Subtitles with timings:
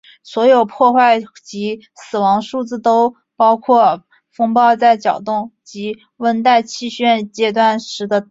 [0.23, 8.19] 所有破坏及死亡数字都包括风暴在扰动及温带气旋阶段时的资料。